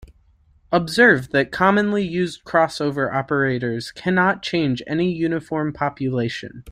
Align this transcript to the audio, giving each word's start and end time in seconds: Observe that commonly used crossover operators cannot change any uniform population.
Observe 0.71 1.29
that 1.29 1.51
commonly 1.51 2.03
used 2.03 2.43
crossover 2.43 3.13
operators 3.13 3.91
cannot 3.91 4.41
change 4.41 4.81
any 4.87 5.13
uniform 5.13 5.71
population. 5.71 6.59